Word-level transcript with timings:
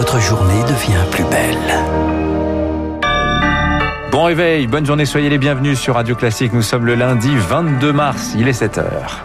votre 0.00 0.18
journée 0.18 0.62
devient 0.62 1.04
plus 1.10 1.24
belle. 1.24 1.58
Bon 4.10 4.24
réveil, 4.24 4.66
bonne 4.66 4.86
journée, 4.86 5.04
soyez 5.04 5.28
les 5.28 5.36
bienvenus 5.36 5.78
sur 5.78 5.96
Radio 5.96 6.14
Classique. 6.14 6.54
Nous 6.54 6.62
sommes 6.62 6.86
le 6.86 6.94
lundi 6.94 7.28
22 7.36 7.92
mars, 7.92 8.34
il 8.38 8.48
est 8.48 8.54
7 8.54 8.78
heures. 8.78 9.22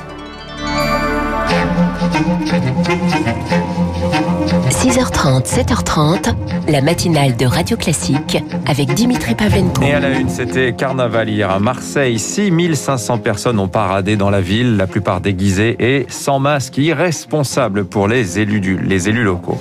6h30, 4.70 5.46
7h30, 5.46 6.36
la 6.68 6.82
matinale 6.82 7.38
de 7.38 7.46
Radio 7.46 7.78
Classique 7.78 8.44
avec 8.68 8.94
Dimitri 8.94 9.34
Pavlenko. 9.34 9.82
Et 9.82 9.94
à 9.94 10.02
la 10.02 10.10
une, 10.10 10.28
c'était 10.28 10.74
carnaval 10.74 11.30
hier 11.30 11.52
à 11.52 11.60
Marseille. 11.60 12.20
6500 12.20 13.20
personnes 13.20 13.60
ont 13.60 13.70
paradé 13.70 14.18
dans 14.18 14.30
la 14.30 14.42
ville, 14.42 14.76
la 14.76 14.88
plupart 14.88 15.22
déguisées 15.22 15.78
et 15.80 16.06
sans 16.10 16.40
masque, 16.40 16.78
irresponsable 16.78 17.86
pour 17.86 18.10
les 18.10 18.40
élus, 18.40 18.60
du, 18.60 18.78
les 18.78 19.08
élus 19.08 19.24
locaux. 19.24 19.58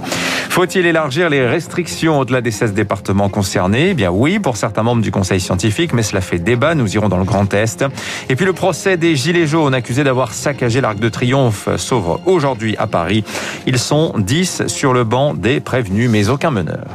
Faut-il 0.55 0.87
élargir 0.87 1.31
les 1.31 1.45
restrictions 1.45 2.21
au-delà 2.21 2.41
des 2.41 2.53
16 2.53 2.75
départements 2.75 3.29
concernés? 3.29 3.91
Eh 3.91 3.95
bien 3.95 4.13
oui, 4.13 4.39
pour 4.39 4.57
certains 4.57 4.85
membres 4.85 5.03
du 5.03 5.11
Conseil 5.11 5.41
scientifique, 5.41 5.93
mais 5.93 6.05
cela 6.05 6.21
fait 6.21 6.39
débat. 6.39 6.77
Nous 6.77 6.95
irons 6.95 7.09
dans 7.09 7.19
le 7.19 7.25
Grand 7.25 7.53
Est. 7.53 7.85
Et 8.29 8.37
puis 8.37 8.47
le 8.47 8.53
procès 8.53 8.97
des 8.97 9.17
Gilets 9.17 9.49
jaunes 9.49 9.75
accusés 9.75 10.05
d'avoir 10.05 10.33
saccagé 10.33 10.81
l'Arc 10.81 11.01
de 11.01 11.09
Triomphe 11.09 11.69
s'ouvre 11.77 12.21
aujourd'hui 12.25 12.77
à 12.77 12.87
Paris. 12.87 13.25
Ils 13.67 13.81
sont 13.81 14.15
10 14.17 14.69
sur 14.69 14.93
le 14.93 15.03
banc 15.03 15.35
des 15.35 15.59
prévenus, 15.59 16.09
mais 16.09 16.29
aucun 16.29 16.53
meneur. 16.53 16.87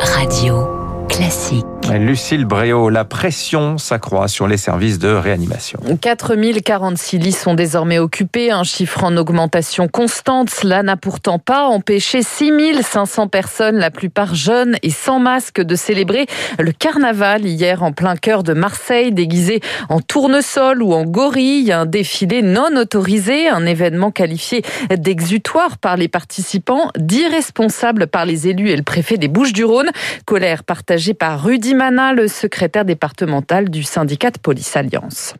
Radio 0.00 0.66
classique. 1.08 1.64
Lucille 1.92 2.44
Bréau, 2.46 2.88
la 2.88 3.04
pression 3.04 3.76
s'accroît 3.78 4.26
sur 4.26 4.48
les 4.48 4.56
services 4.56 4.98
de 4.98 5.08
réanimation. 5.08 5.78
4046 6.00 7.18
lits 7.18 7.32
sont 7.32 7.54
désormais 7.54 7.98
occupés, 7.98 8.50
un 8.50 8.64
chiffre 8.64 9.04
en 9.04 9.16
augmentation 9.16 9.86
constante. 9.86 10.50
Cela 10.50 10.82
n'a 10.82 10.96
pourtant 10.96 11.38
pas 11.38 11.66
empêché 11.66 12.22
6500 12.22 13.28
personnes, 13.28 13.76
la 13.76 13.90
plupart 13.90 14.34
jeunes 14.34 14.76
et 14.82 14.90
sans 14.90 15.20
masque, 15.20 15.60
de 15.60 15.76
célébrer 15.76 16.26
le 16.58 16.72
carnaval 16.72 17.44
hier 17.44 17.82
en 17.82 17.92
plein 17.92 18.16
cœur 18.16 18.42
de 18.42 18.54
Marseille, 18.54 19.12
déguisés 19.12 19.60
en 19.88 20.00
tournesol 20.00 20.82
ou 20.82 20.94
en 20.94 21.04
gorille. 21.04 21.70
Un 21.70 21.86
défilé 21.86 22.42
non 22.42 22.76
autorisé, 22.76 23.48
un 23.48 23.66
événement 23.66 24.10
qualifié 24.10 24.62
d'exutoire 24.96 25.78
par 25.78 25.96
les 25.96 26.08
participants, 26.08 26.90
d'irresponsable 26.96 28.06
par 28.06 28.24
les 28.24 28.48
élus 28.48 28.70
et 28.70 28.76
le 28.76 28.82
préfet 28.82 29.18
des 29.18 29.28
Bouches-du-Rhône. 29.28 29.90
Colère 30.24 30.64
partagée 30.64 31.14
par 31.14 31.42
Rudy 31.42 31.73
Mana, 31.74 32.14
le 32.14 32.28
secrétaire 32.28 32.84
départemental 32.84 33.68
du 33.68 33.82
syndicat 33.82 34.30
de 34.30 34.38
Police 34.38 34.76
Alliance. 34.76 35.34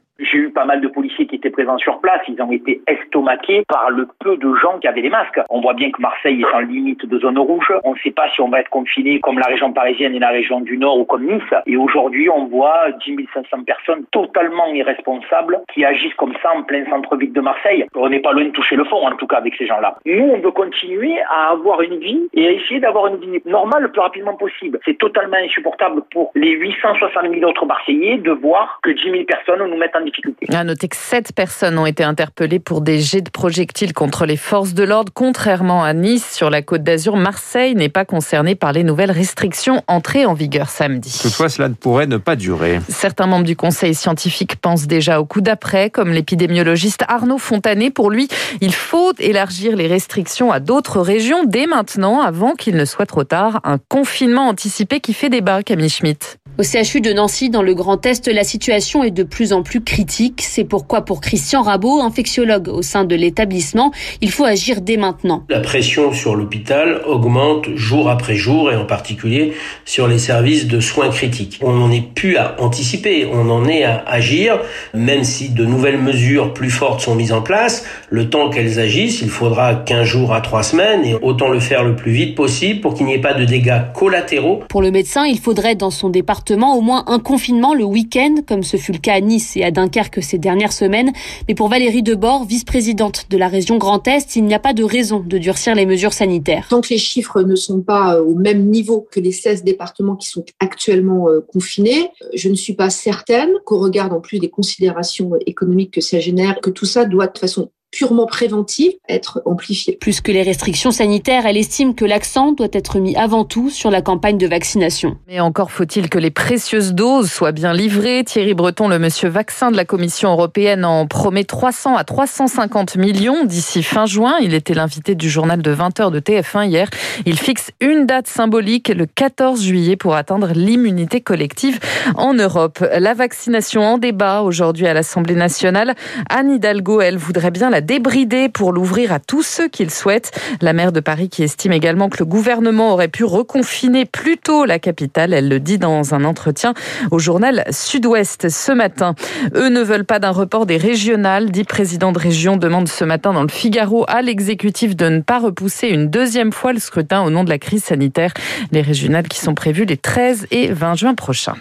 Pas 0.55 0.65
mal 0.65 0.81
de 0.81 0.89
policiers 0.89 1.27
qui 1.27 1.37
étaient 1.37 1.51
présents 1.51 1.79
sur 1.79 2.01
place. 2.01 2.21
Ils 2.29 2.41
ont 2.41 2.51
été 2.51 2.81
estomaqués 2.87 3.65
par 3.69 3.91
le 3.91 4.09
peu 4.21 4.37
de 4.37 4.55
gens 4.55 4.79
qui 4.79 4.89
avaient 4.89 5.03
des 5.03 5.11
masques. 5.11 5.41
On 5.51 5.61
voit 5.61 5.75
bien 5.75 5.91
que 5.91 6.01
Marseille 6.01 6.41
est 6.41 6.55
en 6.55 6.61
limite 6.61 7.05
de 7.05 7.19
zone 7.19 7.39
rouge. 7.39 7.73
On 7.85 7.93
ne 7.93 7.99
sait 7.99 8.13
pas 8.13 8.29
si 8.31 8.41
on 8.41 8.49
va 8.49 8.61
être 8.61 8.71
confiné 8.71 9.21
comme 9.21 9.39
la 9.39 9.47
région 9.47 9.73
parisienne 9.73 10.15
et 10.15 10.19
la 10.19 10.31
région 10.31 10.61
du 10.61 10.79
Nord 10.79 10.99
ou 10.99 11.05
comme 11.05 11.25
Nice. 11.25 11.43
Et 11.67 11.77
aujourd'hui, 11.77 12.31
on 12.31 12.47
voit 12.47 12.91
10 13.05 13.17
500 13.35 13.65
personnes 13.65 14.05
totalement 14.13 14.67
irresponsables 14.67 15.61
qui 15.73 15.85
agissent 15.85 16.15
comme 16.15 16.35
ça 16.43 16.53
en 16.55 16.63
plein 16.63 16.85
centre-ville 16.89 17.33
de 17.33 17.41
Marseille. 17.41 17.87
On 17.95 18.09
n'est 18.09 18.21
pas 18.21 18.33
loin 18.33 18.45
de 18.45 18.51
toucher 18.51 18.77
le 18.77 18.85
fond, 18.85 19.07
en 19.07 19.17
tout 19.17 19.27
cas, 19.27 19.37
avec 19.37 19.55
ces 19.57 19.67
gens-là. 19.67 19.97
Nous, 20.07 20.25
on 20.25 20.39
veut 20.39 20.51
continuer 20.51 21.19
à 21.31 21.51
avoir 21.51 21.81
une 21.83 21.99
vie 21.99 22.29
et 22.33 22.47
à 22.47 22.51
essayer 22.53 22.81
d'avoir 22.81 23.09
une 23.09 23.17
vie 23.17 23.43
normale 23.47 23.83
le 23.83 23.91
plus 23.91 24.01
rapidement 24.01 24.35
possible. 24.35 24.79
C'est 24.85 24.99
totalement 24.99 25.37
insupportable 25.37 26.03
pour 26.13 26.31
les 26.35 26.51
860 26.51 27.31
000 27.31 27.49
autres 27.49 27.67
Marseillais 27.67 28.19
de 28.19 28.31
voir 28.31 28.79
que 28.83 28.91
10 28.91 29.11
000 29.11 29.25
personnes 29.25 29.67
nous 29.69 29.77
mettent 29.77 29.97
en 29.97 30.03
difficulté. 30.03 30.44
À 30.53 30.63
noter 30.63 30.89
que 30.89 30.97
sept 30.97 31.33
personnes 31.33 31.79
ont 31.79 31.87
été 31.87 32.05
interpellées 32.05 32.59
pour 32.59 32.81
des 32.81 33.01
jets 33.01 33.23
de 33.23 33.31
projectiles 33.31 33.93
contre 33.93 34.27
les 34.27 34.37
forces 34.37 34.75
de 34.75 34.85
l'ordre. 34.85 35.11
Contrairement 35.15 35.83
à 35.83 35.95
Nice, 35.95 36.33
sur 36.33 36.51
la 36.51 36.63
côte 36.63 36.83
d'Azur, 36.83 37.17
Marseille 37.17 37.75
n'est 37.75 37.89
pas 37.89 38.05
concernée 38.05 38.55
par 38.55 38.73
les 38.73 38.85
nouvelles 38.85 39.11
restrictions 39.11 39.83
entrées 39.89 40.27
en 40.27 40.35
vigueur 40.35 40.69
samedi. 40.69 41.19
Toutefois, 41.23 41.49
cela 41.49 41.69
ne 41.69 41.75
pourrait 41.75 42.07
ne 42.07 42.19
pas 42.19 42.37
durer. 42.37 42.81
Certains 42.89 43.27
membres 43.27 43.45
du 43.45 43.57
conseil 43.57 43.95
scientifique 43.95 44.57
pensent 44.57 44.87
déjà 44.87 45.21
au 45.21 45.25
coup 45.25 45.41
d'après, 45.41 45.91
comme 45.91 46.13
l'épidémiologiste 46.13 47.05
Arnaud 47.09 47.39
Fontanet. 47.39 47.91
Pour 47.91 48.11
lui, 48.11 48.29
il 48.61 48.75
faut 48.75 49.13
élargir 49.19 49.77
les 49.77 49.87
restrictions 49.87 50.53
à 50.53 50.61
d'autres 50.61 51.01
régions 51.01 51.45
dès 51.45 51.67
maintenant, 51.67 52.21
avant 52.21 52.55
qu'il 52.55 52.77
ne 52.77 52.85
soit 52.85 53.07
trop 53.07 53.25
tard. 53.25 53.61
Un 53.65 53.79
confinement 53.79 54.49
anticipé 54.49 55.01
qui 55.01 55.15
fait 55.15 55.31
débat, 55.31 55.63
Camille 55.63 55.89
Schmitt. 55.89 56.39
Au 56.57 56.63
CHU 56.63 57.01
de 57.01 57.13
Nancy, 57.13 57.51
dans 57.51 57.63
le 57.63 57.75
Grand 57.75 58.07
Est, 58.07 58.29
la 58.29 58.45
situation 58.45 59.03
est 59.03 59.11
de 59.11 59.25
plus 59.25 59.53
en 59.53 59.65
plus 59.65 59.81
critique. 59.81 60.41
C'est 60.41 60.63
pourquoi, 60.63 61.05
pour 61.05 61.21
Christian 61.21 61.63
Rabot, 61.63 62.01
infectiologue 62.01 62.69
au 62.69 62.81
sein 62.81 63.03
de 63.03 63.17
l'établissement, 63.17 63.91
il 64.21 64.31
faut 64.31 64.45
agir 64.45 64.81
dès 64.81 64.97
maintenant. 64.97 65.43
La 65.49 65.59
pression 65.59 66.13
sur 66.13 66.37
l'hôpital 66.37 67.03
augmente 67.09 67.75
jour 67.75 68.09
après 68.09 68.37
jour 68.37 68.71
et 68.71 68.77
en 68.77 68.85
particulier 68.85 69.55
sur 69.85 70.07
les 70.07 70.21
services 70.21 70.69
de 70.69 70.79
soins 70.79 71.09
critiques. 71.09 71.59
On 71.61 71.73
n'en 71.73 71.91
est 71.91 72.15
plus 72.15 72.37
à 72.37 72.55
anticiper, 72.61 73.29
on 73.33 73.51
en 73.51 73.67
est 73.67 73.83
à 73.83 74.05
agir, 74.07 74.61
même 74.95 75.25
si 75.25 75.49
de 75.49 75.65
nouvelles 75.65 76.01
mesures 76.01 76.55
plus 76.55 76.71
fortes 76.71 77.01
sont 77.01 77.17
mises 77.17 77.33
en 77.33 77.43
place. 77.43 77.85
Le 78.11 78.31
temps 78.31 78.49
qu'elles 78.49 78.79
agissent, 78.79 79.23
il 79.23 79.29
faudra 79.29 79.75
15 79.75 80.05
jours 80.05 80.33
à 80.33 80.41
3 80.41 80.63
semaines 80.63 81.05
et 81.05 81.17
autant 81.21 81.49
le 81.49 81.59
faire 81.59 81.83
le 81.83 81.97
plus 81.97 82.13
vite 82.13 82.37
possible 82.37 82.81
pour 82.81 82.95
qu'il 82.95 83.07
n'y 83.07 83.15
ait 83.15 83.21
pas 83.21 83.35
de 83.35 83.45
dégâts 83.45 83.83
collatéraux. 83.93 84.63
Pour 84.69 84.83
le 84.83 84.93
médecin, 84.93 85.25
il 85.27 85.41
faudrait 85.41 85.75
dans 85.75 85.91
son 85.91 86.11
département 86.11 86.44
au 86.51 86.81
moins 86.81 87.05
un 87.07 87.19
confinement 87.19 87.75
le 87.75 87.85
week-end, 87.85 88.37
comme 88.47 88.63
ce 88.63 88.77
fut 88.77 88.93
le 88.93 88.99
cas 88.99 89.15
à 89.15 89.21
Nice 89.21 89.57
et 89.57 89.65
à 89.65 89.71
Dunkerque 89.71 90.23
ces 90.23 90.39
dernières 90.39 90.73
semaines. 90.73 91.13
Mais 91.49 91.55
pour 91.55 91.69
Valérie 91.69 92.03
Debord, 92.03 92.45
vice-présidente 92.45 93.27
de 93.31 93.37
la 93.37 93.49
région 93.49 93.79
Grand 93.79 94.07
Est, 94.07 94.37
il 94.37 94.45
n'y 94.45 94.55
a 94.55 94.59
pas 94.59 94.73
de 94.73 94.85
raison 94.85 95.21
de 95.21 95.39
durcir 95.39 95.75
les 95.75 95.87
mesures 95.87 96.13
sanitaires. 96.13 96.67
Tant 96.69 96.81
que 96.81 96.89
les 96.91 96.99
chiffres 96.99 97.43
ne 97.43 97.57
sont 97.57 97.81
pas 97.81 98.21
au 98.21 98.35
même 98.35 98.67
niveau 98.71 99.07
que 99.11 99.21
les 99.21 99.33
16 99.33 99.65
départements 99.65 100.17
qui 100.17 100.29
sont 100.29 100.45
actuellement 100.61 101.29
confinés, 101.53 102.11
je 102.35 102.49
ne 102.49 102.55
suis 102.55 102.75
pas 102.75 102.91
certaine 102.91 103.51
qu'au 103.65 103.79
regard 103.79 104.13
en 104.13 104.21
plus 104.21 104.39
des 104.39 104.51
considérations 104.51 105.33
économiques 105.47 105.93
que 105.93 106.01
ça 106.01 106.21
génère, 106.21 106.61
que 106.61 106.71
tout 106.71 106.87
ça 106.87 107.05
doit 107.05 107.27
de 107.27 107.39
façon 107.39 107.71
purement 107.95 108.27
préventive 108.27 108.93
être 109.09 109.41
amplifiée. 109.45 109.97
Plus 110.01 110.21
que 110.21 110.33
les 110.33 110.43
restrictions 110.43 110.91
sanitaires, 110.91 111.47
elle 111.47 111.57
estime 111.57 111.95
que 111.95 112.05
l'accent 112.05 112.53
doit 112.53 112.69
être 112.73 112.99
mis 112.99 113.15
avant 113.15 113.45
tout 113.45 113.71
sur 113.71 113.91
la 113.91 114.03
campagne 114.03 114.37
de 114.37 114.49
vaccination. 114.49 115.17
Mais 115.29 115.39
encore 115.39 115.71
faut-il 115.71 116.09
que 116.09 116.19
les 116.19 116.33
précieuses 116.33 116.93
doses 116.93 117.31
soient 117.31 117.53
bien 117.53 117.73
livrées. 117.73 118.25
Thierry 118.25 118.55
Breton, 118.55 118.89
le 118.89 118.99
monsieur 118.99 119.29
vaccin 119.29 119.71
de 119.71 119.77
la 119.77 119.85
Commission 119.85 120.33
européenne, 120.33 120.85
en 120.85 121.07
promet 121.07 121.45
300 121.45 121.97
à 121.97 122.03
350 122.03 122.97
millions 122.97 123.45
d'ici 123.45 123.85
fin 123.85 124.07
juin. 124.07 124.35
Il 124.43 124.55
était 124.55 124.75
l'invité 124.75 125.15
du 125.15 125.31
journal 125.31 125.63
de 125.63 125.75
20h 125.75 126.11
de 126.11 126.19
TF1 126.19 126.67
hier. 126.67 126.89
Il 127.27 127.39
fixe 127.39 127.71
une 127.81 128.07
date 128.07 128.27
symbolique, 128.27 128.89
le 128.89 129.07
14 129.07 129.63
juillet, 129.63 129.97
pour 129.97 130.17
atteindre 130.17 130.49
l'immunité 130.53 131.21
collective 131.21 131.79
en 132.17 132.35
Europe. 132.35 132.85
La 132.99 133.15
vaccination 133.15 133.83
en 133.83 133.99
débat 133.99 134.43
aujourd'hui 134.43 134.89
à 134.89 134.95
l'Assemblée 134.95 135.37
nationale. 135.37 135.95
Anne 136.29 136.51
Hidalgo, 136.51 137.01
elle 137.01 137.19
voudrait 137.19 137.53
bien 137.53 137.71
la 137.71 137.84
débrider 137.85 138.49
pour 138.49 138.73
l'ouvrir 138.73 139.13
à 139.13 139.21
tous 139.21 139.43
ceux 139.43 139.69
qui 139.69 139.85
le 139.85 139.91
souhaitent. 139.91 140.33
La 140.61 140.73
maire 140.73 140.91
de 140.91 141.01
Paris 141.01 141.29
qui 141.29 141.43
estime 141.43 141.73
également 141.73 142.09
que 142.09 142.19
le 142.19 142.25
gouvernement 142.25 142.93
aurait 142.93 143.09
pu 143.09 143.25
reconfiner 143.25 144.05
plus 144.05 144.39
tôt 144.39 144.65
la 144.65 144.79
capitale. 144.79 145.33
Elle 145.33 145.49
le 145.49 145.61
dit 145.61 145.79
dans 145.79 146.15
un 146.15 146.25
entretien 146.25 146.75
au 147.11 147.19
journal 147.19 147.65
Sud-Ouest 147.71 148.49
ce 148.49 148.73
matin. 148.73 149.15
Eux 149.55 149.69
ne 149.69 149.83
veulent 149.83 150.05
pas 150.05 150.19
d'un 150.19 150.31
report 150.31 150.67
des 150.67 150.77
régionales. 150.77 151.51
Dix 151.51 151.65
présidents 151.65 152.13
de 152.13 152.19
région 152.19 152.57
demandent 152.57 152.89
ce 152.89 153.05
matin 153.05 153.33
dans 153.33 153.43
le 153.43 153.49
Figaro 153.49 154.05
à 154.09 154.23
l'exécutif 154.23 154.97
de 154.97 155.09
ne 155.09 155.21
pas 155.21 155.39
repousser 155.39 155.89
une 155.89 156.09
deuxième 156.09 156.53
fois 156.53 156.73
le 156.73 156.81
scrutin 156.81 157.23
au 157.23 157.31
nom 157.31 157.45
de 157.45 157.51
la 157.51 157.59
crise 157.59 157.85
sanitaire. 157.85 158.33
Les 158.73 158.83
régionales 158.83 159.29
qui 159.29 159.39
sont 159.39 159.55
prévues 159.55 159.85
les 159.85 159.97
13 159.97 160.47
et 160.51 160.73
20 160.73 160.95
juin 160.95 161.15
prochains. 161.15 161.55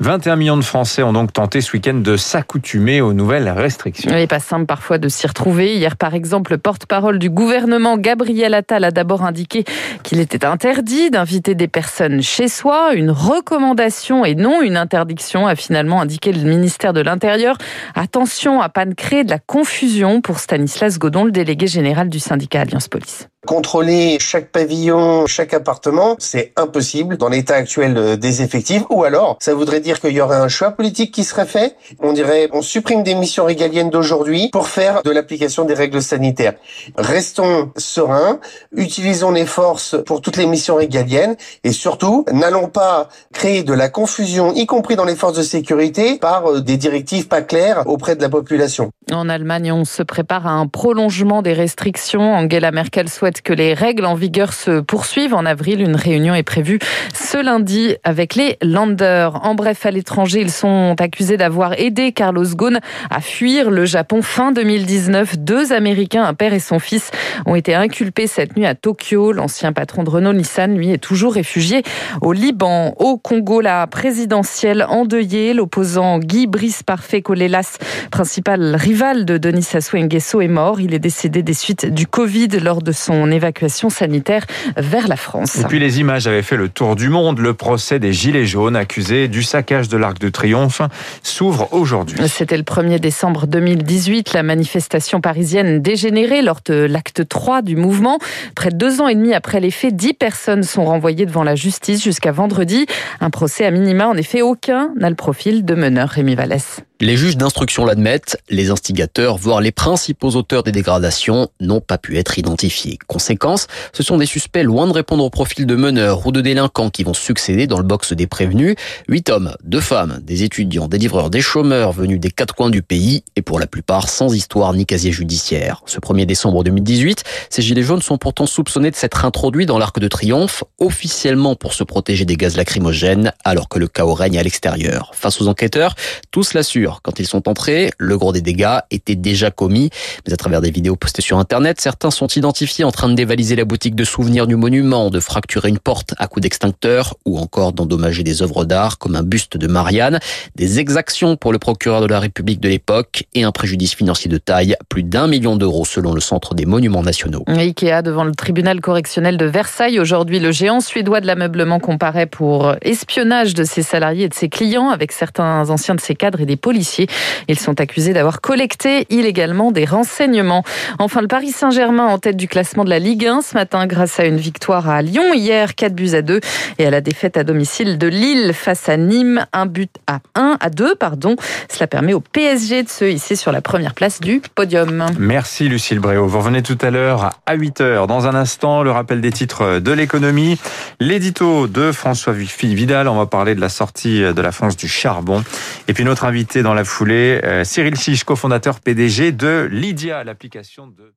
21 0.00 0.36
millions 0.36 0.56
de 0.56 0.62
Français 0.62 1.02
ont 1.02 1.12
donc 1.12 1.32
tenté 1.32 1.60
ce 1.60 1.72
week-end 1.72 1.94
de 1.94 2.16
s'accoutumer 2.16 3.00
aux 3.00 3.14
nouvelles 3.14 3.48
restrictions. 3.48 4.10
Il 4.10 4.16
n'est 4.16 4.26
pas 4.26 4.40
simple 4.40 4.66
parfois 4.66 4.98
de 4.98 5.08
s'y 5.08 5.26
retrouver. 5.26 5.76
Hier, 5.76 5.96
par 5.96 6.14
exemple, 6.14 6.52
le 6.52 6.58
porte-parole 6.58 7.18
du 7.18 7.30
gouvernement, 7.30 7.96
Gabriel 7.96 8.52
Attal, 8.52 8.84
a 8.84 8.90
d'abord 8.90 9.22
indiqué 9.22 9.64
qu'il 10.02 10.20
était 10.20 10.44
interdit 10.44 11.10
d'inviter 11.10 11.54
des 11.54 11.68
personnes 11.68 12.22
chez 12.22 12.48
soi. 12.48 12.92
Une 12.94 13.10
recommandation 13.10 14.24
et 14.24 14.34
non 14.34 14.60
une 14.60 14.76
interdiction, 14.76 15.46
a 15.46 15.54
finalement 15.54 16.02
indiqué 16.02 16.32
le 16.32 16.42
ministère 16.42 16.92
de 16.92 17.00
l'Intérieur. 17.00 17.56
Attention 17.94 18.60
à 18.60 18.68
pas 18.68 18.84
ne 18.84 18.94
créer 18.94 19.24
de 19.24 19.30
la 19.30 19.38
confusion 19.38 20.20
pour 20.20 20.40
Stanislas 20.40 20.98
Godon, 20.98 21.24
le 21.24 21.32
délégué 21.32 21.66
général 21.66 22.10
du 22.10 22.18
syndicat 22.18 22.60
Alliance 22.62 22.88
Police. 22.88 23.28
Contrôler 23.46 24.18
chaque 24.18 24.50
pavillon, 24.50 25.26
chaque 25.26 25.54
appartement, 25.54 26.16
c'est 26.18 26.52
impossible 26.56 27.16
dans 27.16 27.28
l'état 27.28 27.54
actuel 27.54 28.18
des 28.18 28.42
effectifs. 28.42 28.82
Ou 28.90 29.04
alors, 29.04 29.36
ça 29.40 29.54
voudrait 29.54 29.78
dire 29.78 29.85
qu'il 29.94 30.12
y 30.12 30.20
aurait 30.20 30.36
un 30.36 30.48
choix 30.48 30.72
politique 30.72 31.12
qui 31.12 31.24
serait 31.24 31.46
fait. 31.46 31.76
On 32.00 32.12
dirait, 32.12 32.48
on 32.52 32.62
supprime 32.62 33.02
des 33.02 33.14
missions 33.14 33.44
régaliennes 33.44 33.90
d'aujourd'hui 33.90 34.50
pour 34.52 34.68
faire 34.68 35.02
de 35.02 35.10
l'application 35.10 35.64
des 35.64 35.74
règles 35.74 36.02
sanitaires. 36.02 36.54
Restons 36.96 37.72
sereins, 37.76 38.40
utilisons 38.74 39.30
les 39.30 39.46
forces 39.46 39.96
pour 40.04 40.20
toutes 40.20 40.36
les 40.36 40.46
missions 40.46 40.76
régaliennes 40.76 41.36
et 41.64 41.72
surtout, 41.72 42.24
n'allons 42.32 42.68
pas 42.68 43.08
créer 43.32 43.62
de 43.62 43.72
la 43.72 43.88
confusion, 43.88 44.52
y 44.54 44.66
compris 44.66 44.96
dans 44.96 45.04
les 45.04 45.16
forces 45.16 45.36
de 45.36 45.42
sécurité, 45.42 46.18
par 46.18 46.60
des 46.62 46.76
directives 46.76 47.28
pas 47.28 47.42
claires 47.42 47.84
auprès 47.86 48.16
de 48.16 48.22
la 48.22 48.28
population. 48.28 48.90
En 49.12 49.28
Allemagne, 49.28 49.70
on 49.72 49.84
se 49.84 50.02
prépare 50.02 50.46
à 50.46 50.50
un 50.50 50.66
prolongement 50.66 51.42
des 51.42 51.52
restrictions. 51.52 52.34
Angela 52.34 52.72
Merkel 52.72 53.08
souhaite 53.08 53.40
que 53.40 53.52
les 53.52 53.72
règles 53.72 54.04
en 54.04 54.14
vigueur 54.14 54.52
se 54.52 54.80
poursuivent. 54.80 55.34
En 55.34 55.46
avril, 55.46 55.80
une 55.80 55.94
réunion 55.94 56.34
est 56.34 56.42
prévue 56.42 56.78
ce 57.14 57.42
lundi 57.42 57.94
avec 58.02 58.34
les 58.34 58.56
Landers. 58.62 59.40
En 59.44 59.54
bref, 59.54 59.75
à 59.84 59.90
l'étranger, 59.90 60.40
ils 60.40 60.50
sont 60.50 60.94
accusés 60.98 61.36
d'avoir 61.36 61.78
aidé 61.78 62.12
Carlos 62.12 62.44
Ghosn 62.44 62.80
à 63.10 63.20
fuir 63.20 63.70
le 63.70 63.84
Japon 63.84 64.22
fin 64.22 64.52
2019. 64.52 65.38
Deux 65.38 65.72
Américains, 65.72 66.24
un 66.24 66.34
père 66.34 66.54
et 66.54 66.60
son 66.60 66.78
fils, 66.78 67.10
ont 67.44 67.54
été 67.54 67.74
inculpés 67.74 68.26
cette 68.26 68.56
nuit 68.56 68.66
à 68.66 68.74
Tokyo. 68.74 69.32
L'ancien 69.32 69.72
patron 69.72 70.04
de 70.04 70.10
Renault-Nissan, 70.10 70.76
lui, 70.76 70.90
est 70.92 70.98
toujours 70.98 71.34
réfugié 71.34 71.82
au 72.22 72.32
Liban. 72.32 72.94
Au 72.98 73.18
Congo, 73.18 73.60
la 73.60 73.86
présidentielle 73.86 74.86
endeuillée, 74.88 75.52
l'opposant 75.52 76.18
Guy 76.18 76.46
Brice 76.46 76.82
Parfait 76.82 77.22
Kolelas, 77.22 77.78
principal 78.10 78.76
rival 78.76 79.24
de 79.24 79.38
Denis 79.38 79.62
Sassou 79.62 79.98
Nguesso, 79.98 80.40
est 80.40 80.48
mort. 80.48 80.80
Il 80.80 80.94
est 80.94 80.98
décédé 80.98 81.42
des 81.42 81.54
suites 81.54 81.86
du 81.86 82.06
Covid 82.06 82.48
lors 82.62 82.82
de 82.82 82.92
son 82.92 83.30
évacuation 83.30 83.90
sanitaire 83.90 84.46
vers 84.76 85.08
la 85.08 85.16
France. 85.16 85.58
Et 85.58 85.64
puis 85.64 85.78
les 85.78 86.00
images 86.00 86.26
avaient 86.26 86.42
fait 86.42 86.56
le 86.56 86.68
tour 86.68 86.96
du 86.96 87.08
monde. 87.08 87.38
Le 87.38 87.54
procès 87.54 87.98
des 87.98 88.12
Gilets 88.12 88.46
jaunes 88.46 88.76
accusés 88.76 89.28
du 89.28 89.42
saccage 89.66 89.88
de 89.88 89.96
l'Arc 89.96 90.20
de 90.20 90.28
Triomphe 90.28 90.80
s'ouvre 91.24 91.68
aujourd'hui. 91.72 92.16
C'était 92.28 92.56
le 92.56 92.62
1er 92.62 93.00
décembre 93.00 93.48
2018. 93.48 94.32
La 94.32 94.44
manifestation 94.44 95.20
parisienne 95.20 95.82
dégénérée 95.82 96.40
lors 96.40 96.60
de 96.64 96.74
l'acte 96.74 97.26
3 97.26 97.62
du 97.62 97.74
mouvement. 97.74 98.20
Près 98.54 98.70
de 98.70 98.76
deux 98.76 99.00
ans 99.00 99.08
et 99.08 99.16
demi 99.16 99.34
après 99.34 99.58
les 99.58 99.72
faits, 99.72 99.96
dix 99.96 100.14
personnes 100.14 100.62
sont 100.62 100.84
renvoyées 100.84 101.26
devant 101.26 101.42
la 101.42 101.56
justice 101.56 102.04
jusqu'à 102.04 102.30
vendredi. 102.30 102.86
Un 103.20 103.30
procès 103.30 103.66
à 103.66 103.72
minima, 103.72 104.06
en 104.06 104.16
effet, 104.16 104.40
aucun 104.40 104.90
n'a 104.96 105.10
le 105.10 105.16
profil 105.16 105.64
de 105.64 105.74
meneur 105.74 106.10
Rémi 106.10 106.36
Vallès. 106.36 106.80
Les 106.98 107.18
juges 107.18 107.36
d'instruction 107.36 107.84
l'admettent, 107.84 108.38
les 108.48 108.70
instigateurs, 108.70 109.36
voire 109.36 109.60
les 109.60 109.70
principaux 109.70 110.30
auteurs 110.30 110.62
des 110.62 110.72
dégradations, 110.72 111.50
n'ont 111.60 111.82
pas 111.82 111.98
pu 111.98 112.16
être 112.16 112.38
identifiés. 112.38 112.98
Conséquence, 113.06 113.66
ce 113.92 114.02
sont 114.02 114.16
des 114.16 114.24
suspects 114.24 114.62
loin 114.62 114.86
de 114.86 114.92
répondre 114.92 115.22
au 115.22 115.28
profil 115.28 115.66
de 115.66 115.74
meneurs 115.74 116.26
ou 116.26 116.32
de 116.32 116.40
délinquants 116.40 116.88
qui 116.88 117.04
vont 117.04 117.12
succéder 117.12 117.66
dans 117.66 117.76
le 117.76 117.82
box 117.82 118.14
des 118.14 118.26
prévenus. 118.26 118.76
Huit 119.08 119.28
hommes, 119.28 119.54
deux 119.64 119.80
femmes, 119.80 120.20
des 120.22 120.42
étudiants, 120.42 120.88
des 120.88 120.98
livreurs, 120.98 121.30
des 121.30 121.40
chômeurs 121.40 121.92
venus 121.92 122.20
des 122.20 122.30
quatre 122.30 122.54
coins 122.54 122.70
du 122.70 122.82
pays 122.82 123.24
et 123.36 123.42
pour 123.42 123.58
la 123.58 123.66
plupart 123.66 124.08
sans 124.08 124.34
histoire 124.34 124.72
ni 124.74 124.86
casier 124.86 125.12
judiciaire. 125.12 125.82
Ce 125.86 125.98
1er 125.98 126.26
décembre 126.26 126.64
2018, 126.64 127.24
ces 127.50 127.62
gilets 127.62 127.82
jaunes 127.82 128.02
sont 128.02 128.18
pourtant 128.18 128.46
soupçonnés 128.46 128.90
de 128.90 128.96
s'être 128.96 129.24
introduits 129.24 129.66
dans 129.66 129.78
l'Arc 129.78 129.98
de 129.98 130.08
Triomphe, 130.08 130.64
officiellement 130.78 131.54
pour 131.54 131.74
se 131.74 131.84
protéger 131.84 132.24
des 132.24 132.36
gaz 132.36 132.56
lacrymogènes, 132.56 133.32
alors 133.44 133.68
que 133.68 133.78
le 133.78 133.88
chaos 133.88 134.14
règne 134.14 134.38
à 134.38 134.42
l'extérieur. 134.42 135.10
Face 135.14 135.40
aux 135.40 135.48
enquêteurs, 135.48 135.94
tous 136.30 136.54
l'assurent 136.54 137.00
quand 137.02 137.18
ils 137.18 137.26
sont 137.26 137.48
entrés, 137.48 137.90
le 137.98 138.18
gros 138.18 138.32
des 138.32 138.40
dégâts 138.40 138.78
était 138.90 139.14
déjà 139.14 139.50
commis. 139.50 139.90
Mais 140.26 140.32
à 140.32 140.36
travers 140.36 140.60
des 140.60 140.70
vidéos 140.70 140.96
postées 140.96 141.22
sur 141.22 141.38
Internet, 141.38 141.80
certains 141.80 142.10
sont 142.10 142.28
identifiés 142.28 142.84
en 142.84 142.92
train 142.92 143.08
de 143.08 143.14
dévaliser 143.14 143.56
la 143.56 143.64
boutique 143.64 143.94
de 143.94 144.04
souvenirs 144.04 144.46
du 144.46 144.56
monument, 144.56 145.10
de 145.10 145.20
fracturer 145.20 145.68
une 145.68 145.78
porte 145.78 146.14
à 146.18 146.26
coups 146.26 146.42
d'extincteur 146.42 147.14
ou 147.24 147.38
encore 147.38 147.72
d'endommager 147.72 148.22
des 148.22 148.42
œuvres 148.42 148.64
d'art 148.64 148.98
comme 148.98 149.16
un 149.16 149.22
buste 149.22 149.45
de 149.54 149.66
Marianne. 149.66 150.18
Des 150.56 150.78
exactions 150.78 151.36
pour 151.36 151.52
le 151.52 151.58
procureur 151.58 152.00
de 152.00 152.06
la 152.06 152.20
République 152.20 152.60
de 152.60 152.68
l'époque 152.68 153.24
et 153.34 153.44
un 153.44 153.52
préjudice 153.52 153.94
financier 153.94 154.30
de 154.30 154.38
taille, 154.38 154.76
plus 154.88 155.02
d'un 155.02 155.28
million 155.28 155.56
d'euros 155.56 155.84
selon 155.84 156.12
le 156.12 156.20
Centre 156.20 156.54
des 156.54 156.66
Monuments 156.66 157.02
Nationaux. 157.02 157.44
Ikea 157.46 158.02
devant 158.02 158.24
le 158.24 158.34
tribunal 158.34 158.80
correctionnel 158.80 159.36
de 159.36 159.46
Versailles. 159.46 160.00
Aujourd'hui, 160.00 160.40
le 160.40 160.52
géant 160.52 160.80
suédois 160.80 161.20
de 161.20 161.26
l'ameublement 161.26 161.80
comparaît 161.80 162.26
pour 162.26 162.74
espionnage 162.82 163.54
de 163.54 163.64
ses 163.64 163.82
salariés 163.82 164.24
et 164.24 164.28
de 164.28 164.34
ses 164.34 164.48
clients 164.48 164.90
avec 164.90 165.12
certains 165.12 165.70
anciens 165.70 165.94
de 165.94 166.00
ses 166.00 166.14
cadres 166.14 166.40
et 166.40 166.46
des 166.46 166.56
policiers 166.56 167.06
ils 167.48 167.58
sont 167.58 167.80
accusés 167.80 168.12
d'avoir 168.12 168.40
collecté 168.40 169.06
illégalement 169.10 169.72
des 169.72 169.84
renseignements. 169.84 170.62
Enfin, 170.98 171.20
le 171.20 171.28
Paris 171.28 171.50
Saint-Germain 171.50 172.06
en 172.06 172.18
tête 172.18 172.36
du 172.36 172.48
classement 172.48 172.84
de 172.84 172.90
la 172.90 172.98
Ligue 172.98 173.26
1 173.26 173.42
ce 173.42 173.54
matin 173.54 173.86
grâce 173.86 174.18
à 174.20 174.24
une 174.24 174.36
victoire 174.36 174.88
à 174.88 175.02
Lyon 175.02 175.34
hier, 175.34 175.74
4 175.74 175.94
buts 175.94 176.14
à 176.14 176.22
2 176.22 176.40
et 176.78 176.86
à 176.86 176.90
la 176.90 177.00
défaite 177.00 177.36
à 177.36 177.44
domicile 177.44 177.98
de 177.98 178.06
Lille 178.06 178.52
face 178.52 178.88
à 178.88 178.96
Nîmes, 178.96 179.35
un 179.52 179.66
but 179.66 179.90
à 180.06 180.20
1 180.34 180.56
à 180.60 180.70
2 180.70 180.94
pardon. 180.94 181.36
Cela 181.70 181.86
permet 181.86 182.12
au 182.12 182.20
PSG 182.20 182.82
de 182.82 182.88
se 182.88 183.04
hisser 183.04 183.36
sur 183.36 183.52
la 183.52 183.60
première 183.60 183.94
place 183.94 184.20
du 184.20 184.40
podium. 184.54 185.06
Merci 185.18 185.68
Lucille 185.68 185.98
Bréau. 185.98 186.26
Vous 186.26 186.38
revenez 186.38 186.62
tout 186.62 186.78
à 186.80 186.90
l'heure 186.90 187.30
à 187.46 187.56
8h. 187.56 188.06
Dans 188.06 188.26
un 188.26 188.34
instant, 188.34 188.82
le 188.82 188.90
rappel 188.90 189.20
des 189.20 189.32
titres 189.32 189.78
de 189.80 189.92
l'économie, 189.92 190.58
l'édito 191.00 191.66
de 191.66 191.92
François 191.92 192.32
Vidal, 192.32 193.08
on 193.08 193.16
va 193.16 193.26
parler 193.26 193.54
de 193.54 193.60
la 193.60 193.68
sortie 193.68 194.20
de 194.20 194.40
la 194.40 194.52
France 194.52 194.76
du 194.76 194.88
charbon 194.88 195.42
et 195.88 195.92
puis 195.92 196.04
notre 196.04 196.24
invité 196.24 196.62
dans 196.62 196.74
la 196.74 196.84
foulée, 196.84 197.40
euh, 197.44 197.64
Cyril 197.64 197.96
Chiche, 197.96 198.24
cofondateur 198.24 198.80
PDG 198.80 199.32
de 199.32 199.68
Lydia, 199.70 200.24
l'application 200.24 200.86
de 200.86 201.15